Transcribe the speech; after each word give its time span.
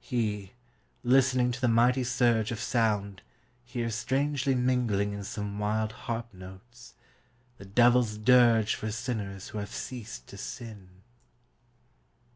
He, 0.00 0.54
listening 1.04 1.52
to 1.52 1.60
the 1.60 1.68
mighty 1.68 2.02
surge 2.02 2.50
Of 2.50 2.58
sound, 2.58 3.22
hears 3.64 3.94
strangely 3.94 4.52
mingling 4.52 5.12
in 5.12 5.22
Some 5.22 5.60
wild 5.60 5.92
harp 5.92 6.30
notes: 6.34 6.94
The 7.58 7.64
devil's 7.64 8.18
dirge 8.18 8.74
For 8.74 8.90
sinners 8.90 9.50
who 9.50 9.58
have 9.58 9.72
ceased 9.72 10.26
to 10.26 10.36
sin. 10.36 10.88